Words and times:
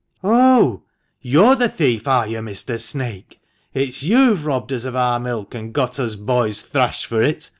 "Oh! 0.23 0.81
you're 1.21 1.53
the 1.55 1.69
thief, 1.69 2.07
are 2.07 2.25
you, 2.27 2.39
Mr. 2.39 2.79
Snake? 2.79 3.39
It's 3.71 4.01
you've 4.01 4.47
robbed 4.47 4.73
us 4.73 4.83
of 4.83 4.95
our 4.95 5.19
milk, 5.19 5.53
and 5.53 5.71
got 5.73 5.99
us 5.99 6.15
boys 6.15 6.61
thrashed 6.61 7.05
for 7.05 7.21
it!" 7.21 7.47